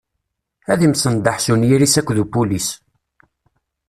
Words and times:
Ad 0.71 0.79
imsenḍaḥ 0.85 1.37
s 1.39 1.47
uniyir-s 1.53 1.95
akked 1.99 2.17
upulis.. 2.23 2.67